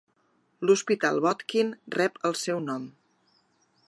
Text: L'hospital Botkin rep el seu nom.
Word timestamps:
L'hospital 0.67 1.21
Botkin 1.25 1.69
rep 1.97 2.17
el 2.31 2.35
seu 2.47 2.63
nom. 2.71 2.89